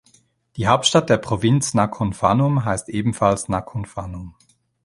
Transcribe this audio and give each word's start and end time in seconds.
Die 0.55 0.67
Hauptstadt 0.67 1.11
der 1.11 1.17
Provinz 1.17 1.75
Nakhon 1.75 2.13
Phanom 2.13 2.65
heißt 2.65 2.89
ebenfalls 2.89 3.49
Nakhon 3.49 3.85
Phanom. 3.85 4.33